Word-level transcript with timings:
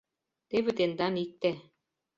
Теве 0.49 0.71
тендан 0.77 1.13
икте. 1.23 1.51